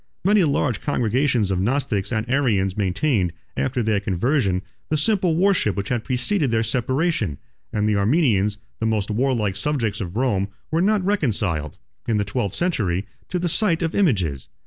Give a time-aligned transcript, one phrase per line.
[0.25, 5.89] Many large congregations of Gnostics and Arians maintained, after their conversion, the simple worship which
[5.89, 7.37] had preceded their separation;
[7.71, 11.77] and the Armenians, the most warlike subjects of Rome, were not reconciled,
[12.07, 14.49] in the twelfth century, to the sight of images.